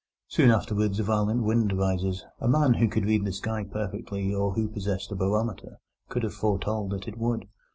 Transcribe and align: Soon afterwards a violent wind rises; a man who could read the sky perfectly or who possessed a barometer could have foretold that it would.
Soon 0.27 0.49
afterwards 0.49 0.99
a 0.99 1.03
violent 1.03 1.43
wind 1.43 1.77
rises; 1.77 2.25
a 2.39 2.47
man 2.47 2.73
who 2.73 2.87
could 2.87 3.05
read 3.05 3.23
the 3.23 3.31
sky 3.31 3.63
perfectly 3.63 4.33
or 4.33 4.53
who 4.55 4.67
possessed 4.67 5.11
a 5.11 5.15
barometer 5.15 5.77
could 6.09 6.23
have 6.23 6.33
foretold 6.33 6.89
that 6.89 7.07
it 7.07 7.19
would. 7.19 7.45